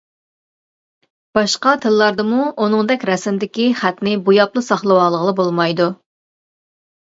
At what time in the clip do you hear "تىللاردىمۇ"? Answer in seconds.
1.83-2.39